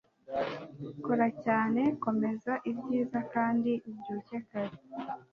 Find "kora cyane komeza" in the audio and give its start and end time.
1.05-2.53